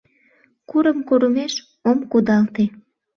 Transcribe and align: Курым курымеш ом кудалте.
Курым 0.69 0.97
курымеш 1.07 1.53
ом 1.89 1.97
кудалте. 2.11 2.63